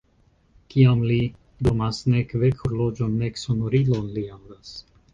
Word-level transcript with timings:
Kiam 0.73 1.03
li 1.11 1.17
dormas, 1.69 2.01
nek 2.15 2.35
vekhorloĝon, 2.47 3.17
nek 3.23 3.41
sonorilon 3.45 4.13
li 4.19 4.29
aŭdas. 4.39 4.79